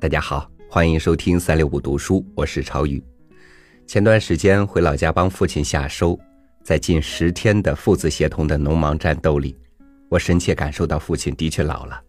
[0.00, 3.04] 大家好，欢迎收听三六五读书，我是超宇。
[3.86, 6.18] 前段时间回老家帮父亲下收，
[6.64, 9.54] 在近十天的父子协同的农忙战斗里，
[10.08, 12.02] 我深切感受到父亲的确老了。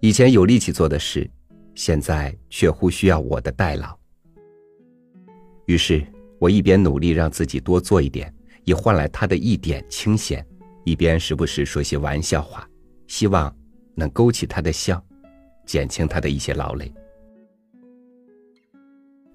[0.00, 1.30] 以前有力气做的事，
[1.76, 3.96] 现在却忽需要我的代劳。
[5.66, 6.04] 于是
[6.40, 8.34] 我一边努力让自己多做一点，
[8.64, 10.44] 以换来他的一点清闲，
[10.82, 12.68] 一边时不时说些玩笑话，
[13.06, 13.56] 希望
[13.94, 15.00] 能勾起他的笑，
[15.68, 16.92] 减轻他的一些劳累。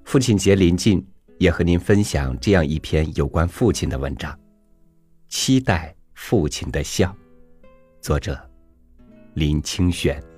[0.04, 1.02] 父亲节临近。
[1.44, 4.32] 也和您分享这样一篇有关父亲的文章，
[5.28, 7.10] 《期待父亲的笑》，
[8.02, 8.40] 作者
[9.34, 10.33] 林清玄。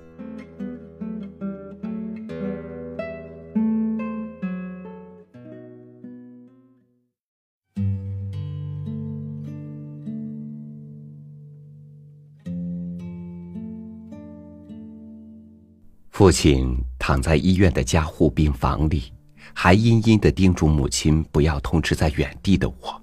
[16.26, 19.12] 父亲躺在医院的加护病房里。
[19.54, 23.00] 还阴阴的叮嘱母亲不要通知在远地的我，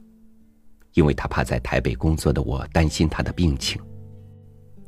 [0.91, 3.81] 因为他怕在台北工作的我担心他的病情。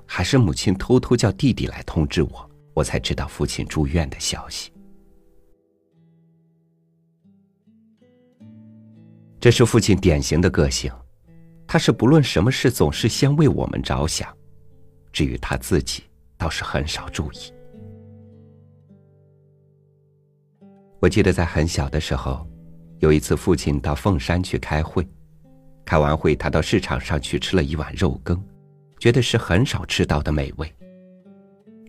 [0.06, 4.70] 还是母亲偷偷叫弟弟来通知我，我才知道父亲住院的消息。
[9.40, 10.92] 这是父亲典型的个性，
[11.66, 14.28] 他是不论什么事总是先为我们着想，
[15.14, 16.04] 至于他自己
[16.38, 17.55] 倒是很少注意。
[21.00, 22.48] 我记得在很小的时候，
[23.00, 25.08] 有一次父亲到凤山去开会，
[25.86, 28.42] 开完会他到市场上去吃了一碗肉羹，
[29.00, 30.74] 觉得是很少吃到的美味。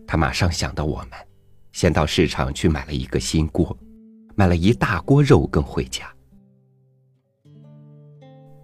[0.07, 1.11] 他马上想到我们，
[1.73, 3.77] 先到市场去买了一个新锅，
[4.35, 6.07] 买了一大锅肉羹回家。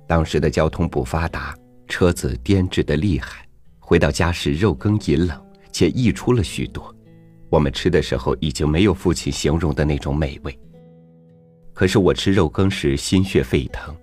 [0.07, 1.57] 当时的交通不发达，
[1.89, 6.92] 车子颠滞的厉害，回到家时肉羹已冷且溢出了许多。
[7.53, 10.59] 我们吃的时候已经没有父亲形容的那种美味。
[11.75, 13.95] 可是我吃肉羹时心血沸腾，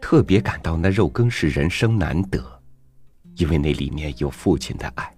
[0.00, 2.44] 特别感到那肉羹是人生难得，
[3.36, 5.16] 因为那里面有父亲的爱。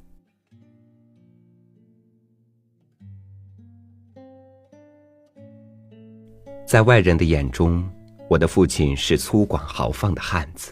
[6.67, 7.83] 在外人的眼中，
[8.29, 10.71] 我的父亲是粗犷豪放的汉子，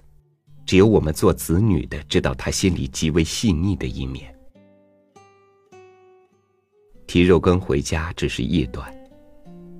[0.66, 4.38] 只有我们做子女的知道他心里极为细腻的一面。
[7.09, 8.87] 提肉羹回家只是一端，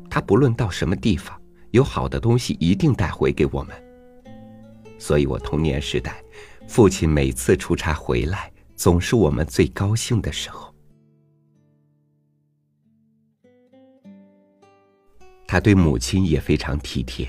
[0.09, 1.39] 他不论到什么地方，
[1.73, 3.77] 有好的东西一定带回给我们。
[4.99, 6.25] 所以我童年时代，
[6.67, 10.75] 父亲每次出差回来，总是我们最高兴的时候。
[15.47, 17.29] 他对母亲也非常体贴，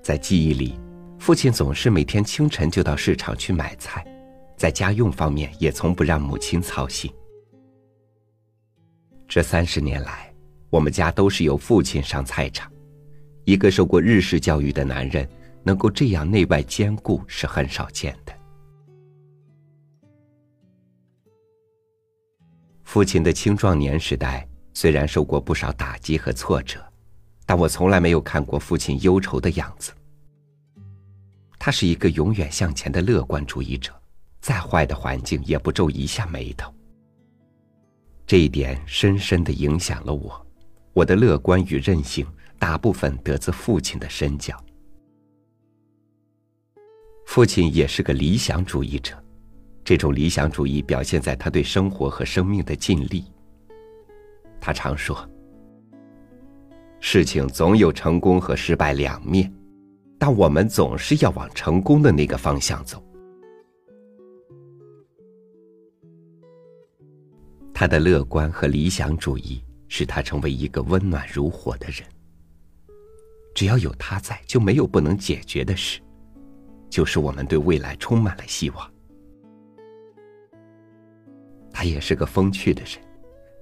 [0.00, 0.78] 在记忆里，
[1.18, 4.06] 父亲总是每天清晨就到市场去买菜，
[4.56, 7.12] 在家用方面也从不让母亲操心。
[9.30, 10.28] 这三十年来，
[10.70, 12.68] 我们家都是由父亲上菜场。
[13.44, 15.26] 一个受过日式教育的男人
[15.62, 18.34] 能够这样内外兼顾是很少见的。
[22.82, 26.84] 父亲的青壮年时代虽然受过不少打击和挫折，
[27.46, 29.92] 但我从来没有看过父亲忧愁的样子。
[31.56, 33.92] 他是一个永远向前的乐观主义者，
[34.40, 36.74] 再坏的环境也不皱一下眉头。
[38.30, 40.46] 这一点深深的影响了我，
[40.92, 42.24] 我的乐观与韧性
[42.60, 44.56] 大部分得自父亲的身教。
[47.26, 49.20] 父亲也是个理想主义者，
[49.82, 53.24] 这种理想主义表现在他对生活和生命的尽力。
[54.60, 55.28] 他常说
[57.02, 59.52] ：“事情总有成功和失败两面，
[60.20, 63.04] 但我们总是要往成功的那个方向走。”
[67.80, 72.06] 他的乐观和理想主义使他成为一个温暖如火的人。
[73.54, 75.98] 只要有他在，就没有不能解决的事，
[76.90, 78.92] 就是我们对未来充满了希望。
[81.72, 83.02] 他也是个风趣的人，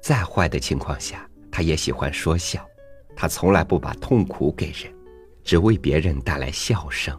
[0.03, 2.69] 再坏的情况下，他也喜欢说笑，
[3.15, 4.93] 他从来不把痛苦给人，
[5.45, 7.17] 只为别人带来笑声。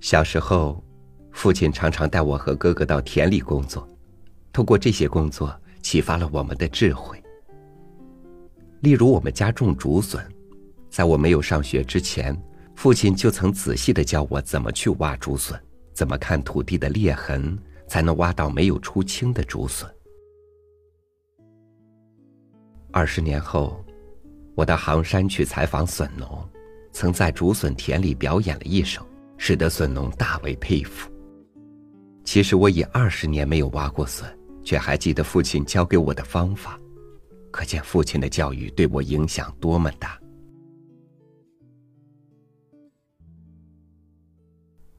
[0.00, 0.82] 小时候，
[1.30, 3.86] 父亲常常带我和哥哥到田里工作，
[4.50, 7.22] 通过这些工作启发了我们的智慧。
[8.80, 10.26] 例如，我们家种竹笋，
[10.88, 12.34] 在我没有上学之前，
[12.74, 15.60] 父亲就曾仔细的教我怎么去挖竹笋，
[15.92, 19.86] 怎么看土地的裂痕，才能挖到没有出青的竹笋。
[22.90, 23.84] 二十年后，
[24.54, 26.42] 我到杭山去采访笋农，
[26.90, 29.06] 曾在竹笋田里表演了一首。
[29.42, 31.10] 使得笋农大为佩服。
[32.24, 34.28] 其实我已二十年没有挖过笋，
[34.62, 36.78] 却还记得父亲教给我的方法，
[37.50, 40.20] 可见父亲的教育对我影响多么大。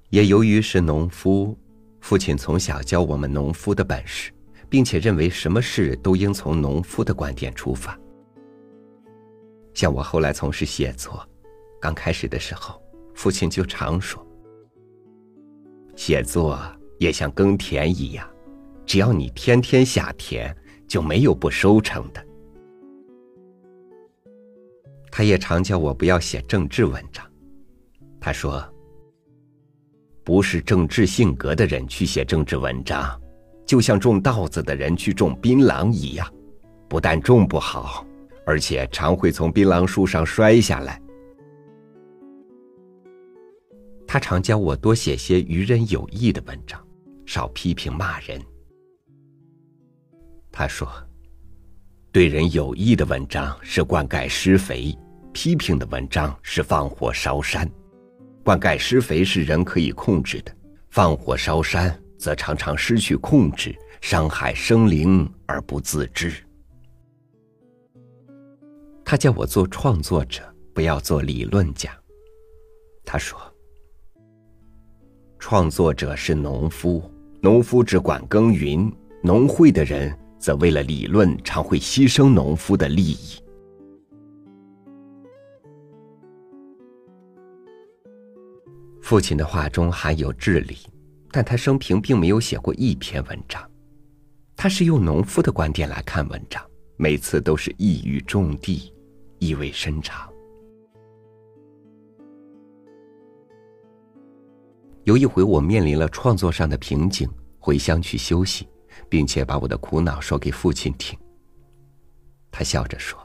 [0.09, 1.55] 也由于是农夫，
[2.01, 4.31] 父亲从小教我们农夫的本事，
[4.67, 7.97] 并且认为什么事都应从农夫的观点出发。
[9.75, 11.23] 像我后来从事写作，
[11.79, 12.81] 刚开始的时候，
[13.13, 14.25] 父亲就常说
[16.03, 16.59] ：“写作
[16.97, 18.27] 也像耕田一样，
[18.87, 20.51] 只要你天天下田，
[20.87, 22.25] 就没有不收成的。”
[25.11, 27.23] 他也常叫我不要写政治文章，
[28.19, 28.67] 他说。
[30.23, 33.19] 不是政治性格的人去写政治文章，
[33.65, 36.27] 就像种稻子的人去种槟榔一样，
[36.87, 38.05] 不但种不好，
[38.45, 41.00] 而且常会从槟榔树上摔下来。
[44.11, 46.85] 他常教我多写些于人有益的文章，
[47.25, 48.43] 少批评骂人。
[50.51, 50.85] 他说
[52.11, 54.93] ：“对人有益的文章是灌溉施肥，
[55.31, 57.65] 批评的文章是放火烧山。”
[58.43, 60.53] 灌溉施肥是人可以控制的，
[60.89, 66.33] 放火烧山则常常失去控制，伤害生灵而不自知。
[69.05, 70.43] 他叫我做创作者，
[70.73, 71.97] 不要做理论家。
[73.05, 73.39] 他说
[75.41, 77.03] ：“创作者是农夫，
[77.41, 78.93] 农夫只管耕耘，
[79.23, 83.17] 农会的人则为了理论，常会牺牲农夫的利益。”
[89.01, 90.77] 父亲的话中含有智理，
[91.31, 93.67] 但他生平并没有写过一篇文章。
[94.55, 96.63] 他是用农夫的观点来看文章，
[96.97, 98.93] 每次都是一语中的，
[99.39, 100.30] 意味深长。
[105.03, 107.27] 有一回，我面临了创作上的瓶颈，
[107.57, 108.67] 回乡去休息，
[109.09, 111.17] 并且把我的苦恼说给父亲听。
[112.51, 113.19] 他笑着说：“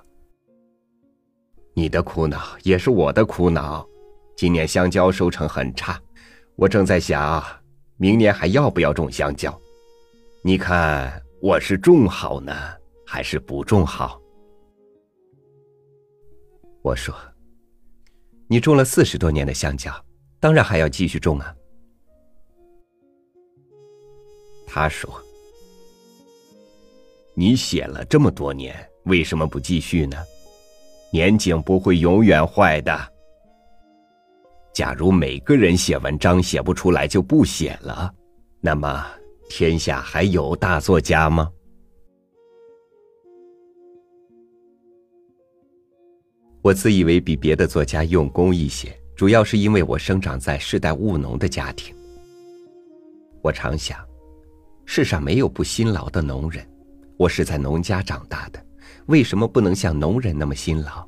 [1.74, 3.86] 你的苦恼也是我的苦恼。”
[4.36, 6.00] 今年香蕉收成很差，
[6.56, 7.44] 我正在想，
[7.96, 9.58] 明年还要不要种香蕉？
[10.42, 12.54] 你看我是种好呢，
[13.06, 14.18] 还是不种好？
[16.82, 17.14] 我说
[18.48, 19.92] ：“你种了四十多年的香蕉，
[20.40, 21.54] 当然还要继续种啊。”
[24.66, 25.08] 他说
[27.34, 28.74] ：“你写了这么多年，
[29.04, 30.16] 为什么不继续呢？
[31.12, 33.12] 年景不会永远坏的。”
[34.74, 38.12] 假如每个人写文章写不出来就不写了，
[38.60, 39.06] 那么
[39.48, 41.50] 天下还有大作家吗？
[46.60, 51.94] 我自以为比别的作家用功一些，主要是因为我生长在世代务农的家庭。
[53.40, 54.05] 我常想，
[54.88, 56.66] 世上没有不辛劳的农人，
[57.18, 58.66] 我是在农家长大的，
[59.06, 61.06] 为什么不能像农人那么辛劳？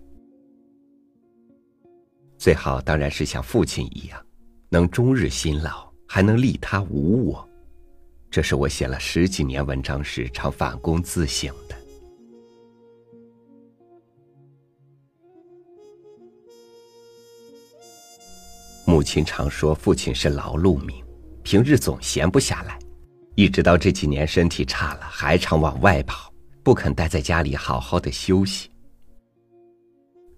[2.36, 4.20] 最好当然是像父亲一样，
[4.68, 7.48] 能终日辛劳，还能利他无我。
[8.30, 11.76] 这是我写了十几年文章时常反躬自省的。
[18.84, 21.02] 母亲常说父亲是劳碌命，
[21.42, 22.78] 平日总闲不下来，
[23.38, 26.28] 一直到这几年身体差了，还常往外跑，
[26.64, 28.68] 不肯待在家里好好的休息。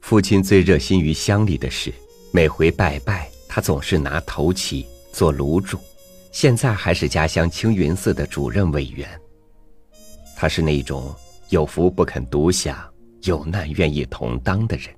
[0.02, 1.90] 父亲最热心于乡里的事，
[2.30, 5.78] 每回拜拜，他总是拿头旗做炉主。
[6.30, 9.08] 现在还是家乡青云寺的主任委员。
[10.36, 11.10] 他是那种
[11.48, 12.76] 有福不肯独享，
[13.22, 14.94] 有难愿意同当的人。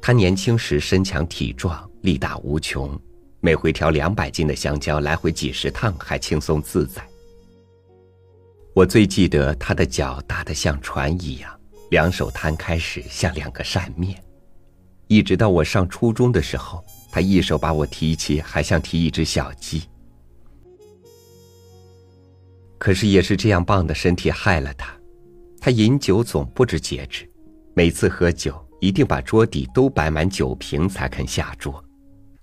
[0.00, 2.96] 他年轻时身强体壮，力大无穷，
[3.40, 7.02] 每回挑两百斤的香蕉，来回几十趟，还轻松自在。
[8.74, 14.20] 我最记得他的脚大得像船一样，两手摊开时像两个扇面。
[15.06, 19.82] 一直到我上初中的时候，他一手把我提起，还像提一只小鸡。
[22.76, 24.92] 可是也是这样棒的身体害了他，
[25.60, 27.28] 他饮酒总不知节制，
[27.74, 31.82] 每次喝酒一定把桌底都摆满酒瓶才肯下桌，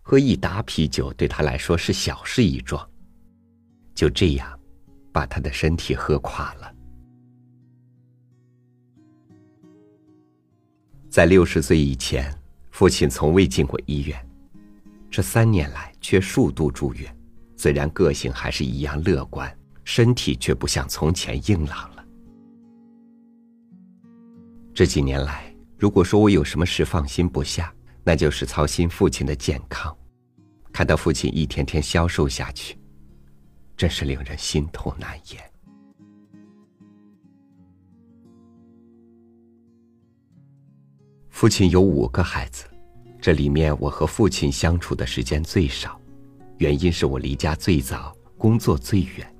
[0.07, 2.88] 喝一打啤酒对他来说是小事一桩。
[3.93, 4.57] 就这样。
[5.15, 6.75] 把他的身体喝垮了。
[11.09, 12.38] 在六十岁以前，
[12.71, 14.29] 父亲从未进过医院，
[15.09, 17.17] 这三年来却数度住院。
[17.55, 19.50] 虽然个性还是一样乐观，
[19.85, 22.05] 身体却不像从前硬朗了。
[24.74, 27.74] 这几年来，如果说我有什么事放心不下，
[28.05, 29.93] 那就是操心父亲的健康。
[30.71, 32.77] 看到父亲一天天消瘦下去，
[33.75, 35.41] 真是令人心痛难言。
[41.29, 42.65] 父亲有五个孩子，
[43.19, 46.00] 这里面我和父亲相处的时间最少，
[46.59, 49.35] 原因是我离家最早，工作最远。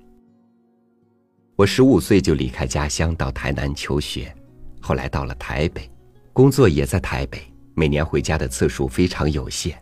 [1.56, 4.36] 我十五岁就离开家乡到台南求学，
[4.82, 5.90] 后来到了台北，
[6.34, 7.42] 工作也在台北，
[7.76, 9.80] 每年回家的次数非常有限。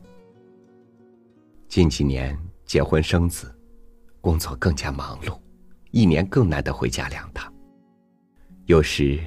[1.67, 3.53] 近几年结婚生子，
[4.19, 5.39] 工作更加忙碌，
[5.91, 7.53] 一年更难得回家两趟，
[8.65, 9.19] 有时。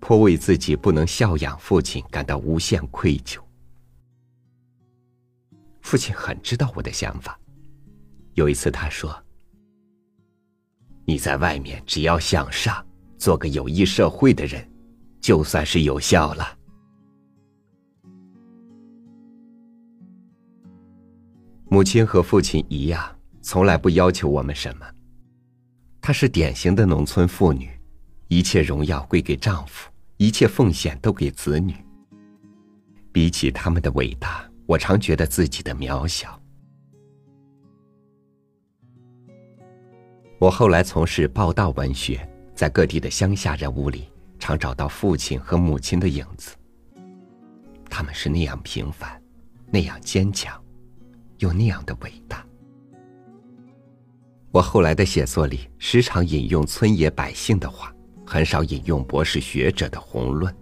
[0.00, 3.40] 颇为自己不能孝养父亲感到无限愧疚。
[5.80, 7.36] 父亲很知道我的想法。
[8.34, 9.12] 有一次他说
[11.04, 12.86] ：“你在外面只要向上，
[13.18, 14.70] 做个有益社会的人，
[15.20, 16.57] 就算是有效了。”
[21.70, 24.86] 母亲和父亲一样，从来不要求我们什么。
[26.00, 27.68] 她是典型的农村妇女。
[28.30, 31.74] 一切荣耀归给丈夫，一切奉献都给子女。
[33.10, 36.38] 比起他们的伟大，我常觉得自己的渺小。
[40.38, 46.54] 我后来从事报道文学，在各地的乡下人物里，常找到父亲和母亲的影子。
[47.88, 49.18] 他们是那样平凡，
[49.72, 50.62] 那样坚强，
[51.38, 52.44] 又那样的伟大。
[54.50, 57.94] 我后来的写作里，时常引用村野百姓的话。
[58.30, 60.54] 很少引用博士学者的宏论，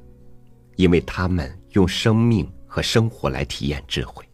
[0.76, 4.24] 因为他们用生命和生活来体验智慧。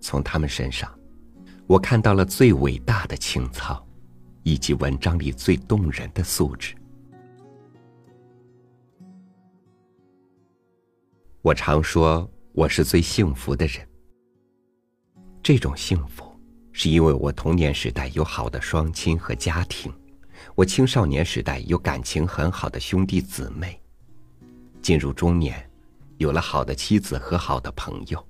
[0.00, 0.96] 从他们身上，
[1.66, 3.84] 我看到了最伟大的情操，
[4.44, 6.72] 以及文章里最动人的素质。
[11.42, 13.85] 我常说我是最幸福的人。
[15.46, 16.24] 这种幸福，
[16.72, 19.92] 是因为我童年时代有好的双亲和家庭。
[20.56, 23.80] 我青少年时代有感情很好的兄弟姊妹，
[24.82, 25.70] 进入中年，
[26.16, 28.26] 有了好的妻子和好的朋友。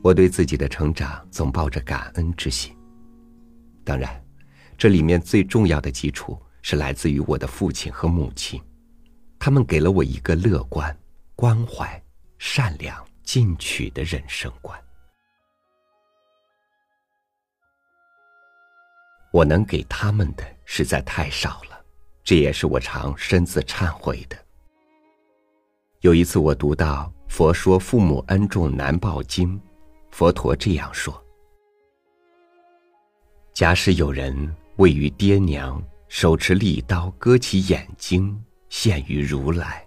[0.00, 2.72] 我对自己的成长总抱着感恩之心。
[3.82, 4.24] 当然，
[4.78, 8.62] 这里面最重要的基础是来自于我的父亲和母亲，
[9.40, 10.96] 他们给了我一个乐观、
[11.34, 12.00] 关怀、
[12.38, 14.80] 善良、进取的人生观。
[19.32, 21.84] 我能给他们的实在太少了，
[22.22, 24.36] 这也是我常深自忏悔的。
[26.00, 29.58] 有一次，我读到《佛说父母恩重难报经》，
[30.10, 31.20] 佛陀这样说：
[33.54, 39.82] 假使有人为于爹娘手持利刀割其眼睛，献于如来，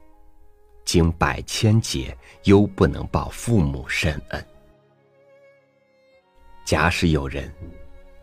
[0.85, 4.47] 经百千劫，犹不能报父母深恩。
[6.65, 7.53] 假使有人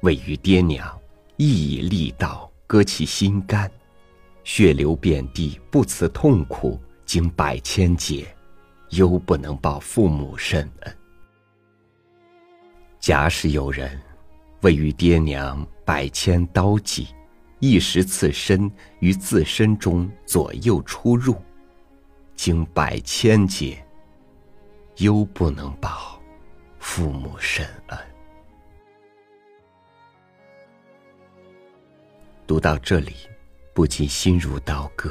[0.01, 0.99] 为于爹娘，
[1.45, 3.69] 亦以利刀割其心肝，
[4.45, 8.33] 血流遍地，不辞痛苦，经百千劫，
[8.91, 10.97] 犹不能报父母深恩。
[13.01, 14.01] 假使有人
[14.61, 17.09] 为于爹娘百千刀戟，
[17.59, 18.71] 一时刺身
[19.01, 21.35] 于自身中左右出入，
[22.37, 23.85] 经百千劫，
[24.99, 26.23] 犹不能报
[26.79, 28.12] 父母深恩。
[32.53, 33.15] 读到这里，
[33.73, 35.11] 不禁心如刀割，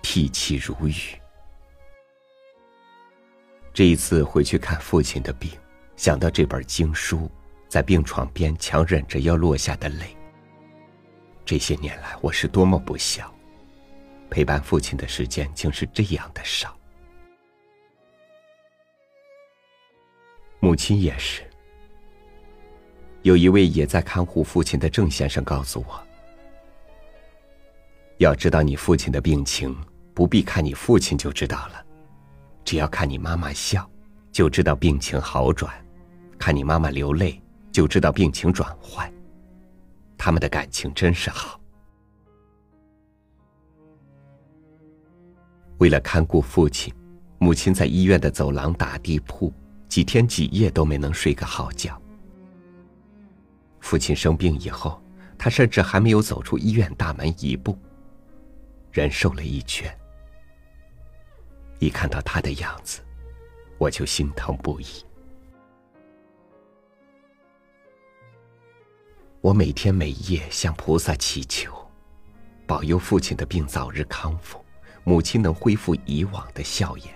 [0.00, 1.20] 涕泣如雨。
[3.74, 5.50] 这一次回去看父亲的病，
[5.96, 7.28] 想到这本经书，
[7.66, 10.16] 在病床边强忍着要落下的泪。
[11.44, 13.28] 这些年来，我是多么不孝，
[14.30, 16.78] 陪伴父亲的时间竟是这样的少。
[20.60, 21.42] 母亲也是。
[23.22, 26.07] 有一位也在看护父亲的郑先生告诉我。
[28.18, 29.74] 要知道你父亲的病情，
[30.12, 31.84] 不必看你父亲就知道了，
[32.64, 33.88] 只要看你妈妈笑，
[34.32, 35.70] 就知道病情好转；
[36.36, 39.12] 看你妈妈流泪，就知道病情转坏。
[40.16, 41.60] 他们的感情真是好。
[45.78, 46.92] 为了看顾父亲，
[47.38, 49.52] 母亲在医院的走廊打地铺，
[49.88, 51.96] 几天几夜都没能睡个好觉。
[53.78, 55.00] 父亲生病以后，
[55.38, 57.78] 他甚至还没有走出医院大门一步。
[58.98, 59.96] 人瘦了一圈，
[61.78, 63.00] 一看到他的样子，
[63.78, 64.86] 我就心疼不已。
[69.40, 71.72] 我每天每夜向菩萨祈求，
[72.66, 74.58] 保佑父亲的病早日康复，
[75.04, 77.14] 母亲能恢复以往的笑颜。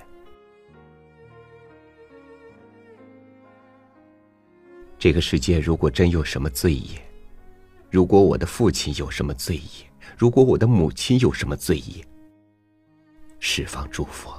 [5.01, 7.12] 这个世界如果真有什么罪业，
[7.93, 12.03] 如果我的父亲有什么罪业，如果我的母亲有什么罪业，
[13.39, 14.33] 十方诸佛，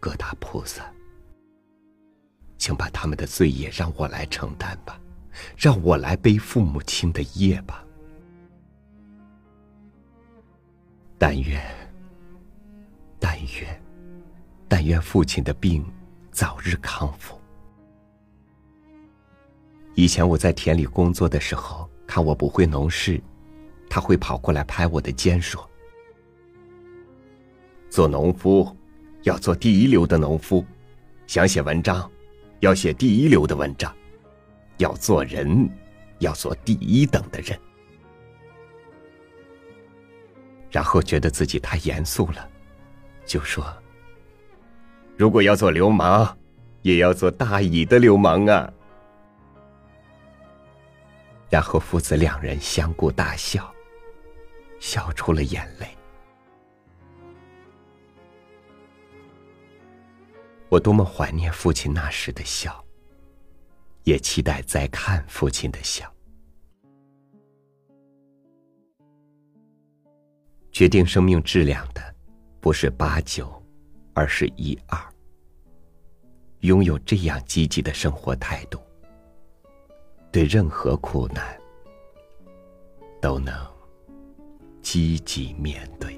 [0.00, 0.90] 各大菩萨，
[2.56, 4.98] 请把他们的罪业让我来承担吧，
[5.58, 7.84] 让我来背父母亲的业吧。
[11.18, 11.62] 但愿，
[13.18, 13.82] 但愿，
[14.66, 15.84] 但愿父亲的病
[16.30, 17.38] 早日康复。
[19.94, 23.22] 以前我在田里工作的时候，看我不会农事，
[23.88, 25.64] 他会跑过来拍我的肩说
[27.88, 28.76] ：“做农夫
[29.22, 30.64] 要做第一流的农夫，
[31.28, 32.10] 想写文章
[32.58, 33.94] 要写第一流的文章，
[34.78, 35.70] 要做人
[36.18, 37.56] 要做第一等的人。”
[40.68, 42.48] 然后觉得自己太严肃了，
[43.24, 43.64] 就说
[45.16, 46.36] ：“如果要做流氓，
[46.82, 48.68] 也要做大乙的流氓啊。”
[51.50, 53.74] 然后父子两人相顾大笑，
[54.78, 55.88] 笑出了眼泪。
[60.68, 62.84] 我多么怀念父亲那时的笑，
[64.04, 66.08] 也期待再看父亲的笑。
[70.70, 72.14] 决定生命质量的，
[72.60, 73.60] 不是八九，
[74.14, 74.96] 而是一二。
[76.60, 78.80] 拥有这样积极的生活态度。
[80.32, 81.44] 对任何苦难，
[83.20, 83.52] 都能
[84.80, 86.16] 积极面对。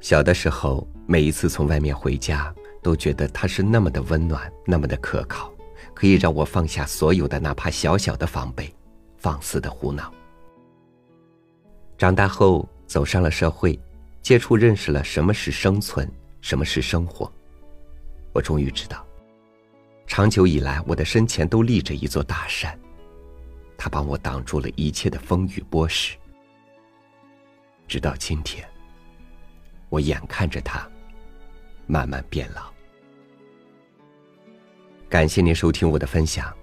[0.00, 2.52] 小的时候，每一次从外面回家。
[2.82, 5.52] 都觉得他是那么的温暖，那么的可靠，
[5.94, 8.72] 可以让我放下所有的哪怕小小的防备，
[9.18, 10.12] 放肆的胡闹。
[11.98, 13.78] 长大后走上了社会，
[14.22, 17.30] 接触认识了什么是生存，什么是生活，
[18.32, 19.06] 我终于知道，
[20.06, 22.78] 长久以来我的身前都立着一座大山，
[23.76, 26.16] 它帮我挡住了一切的风雨波矢。
[27.86, 28.66] 直到今天，
[29.90, 30.88] 我眼看着它。
[31.90, 32.70] 慢慢变老。
[35.08, 36.54] 感谢您收听我的分享，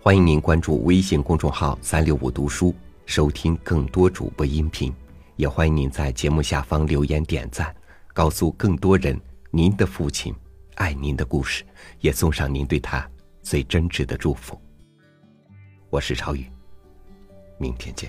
[0.00, 2.72] 欢迎您关注微信公众号“三六五读书”，
[3.04, 4.94] 收听更多主播音频。
[5.34, 7.74] 也欢迎您在节目下方留言点赞，
[8.12, 10.32] 告诉更多人您的父亲
[10.76, 11.64] 爱您的故事，
[11.98, 13.10] 也送上您对他
[13.42, 14.60] 最真挚的祝福。
[15.88, 16.46] 我是超宇，
[17.58, 18.08] 明天见。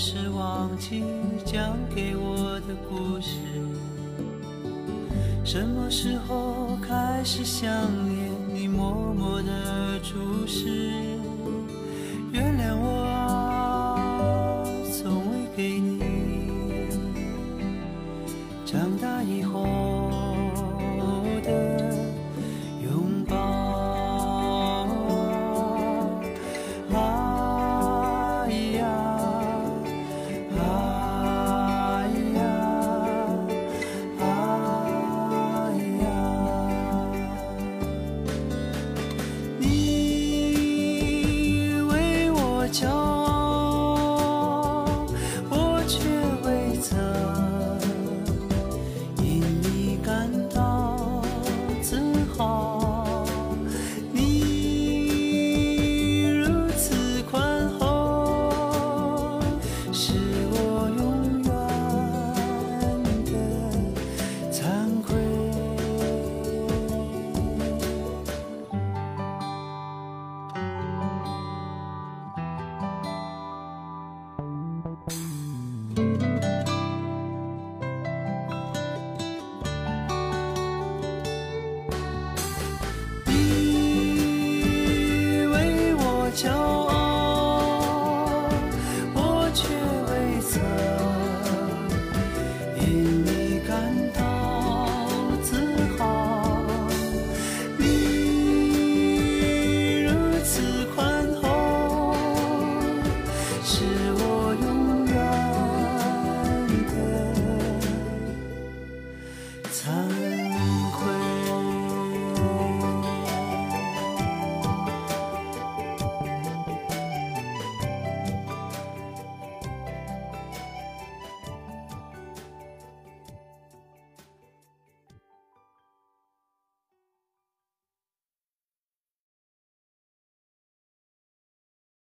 [0.00, 1.02] 是忘记
[1.44, 3.30] 讲给我的故事？
[5.44, 7.68] 什么时候开始想
[8.08, 10.68] 念你默默的注视？
[12.30, 12.97] 原谅我